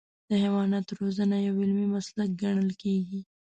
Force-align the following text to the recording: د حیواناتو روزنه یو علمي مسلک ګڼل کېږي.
د 0.29 0.31
حیواناتو 0.43 0.91
روزنه 1.01 1.35
یو 1.47 1.55
علمي 1.63 1.87
مسلک 1.95 2.29
ګڼل 2.43 2.69
کېږي. 2.81 3.19